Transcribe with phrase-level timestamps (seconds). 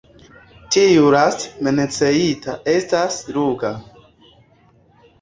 [0.75, 3.75] Tiu laste menciita estas ruĝa.